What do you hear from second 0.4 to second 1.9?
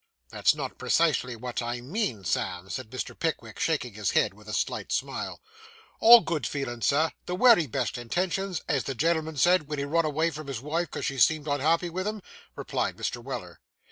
not precisely what I